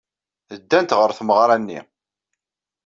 [0.61, 1.79] Ddant ɣer tmeɣra-nni.